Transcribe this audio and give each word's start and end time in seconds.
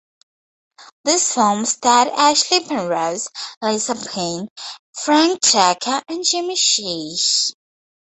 This 1.03 1.31
film 1.35 1.63
starred 1.65 2.07
Ashley 2.07 2.61
Penrose, 2.65 3.29
Lisa 3.61 3.93
Payne, 3.93 4.47
Frank 4.93 5.41
Tucker 5.43 6.01
and 6.07 6.25
Jamie 6.25 6.55
Sheehy. 6.55 7.19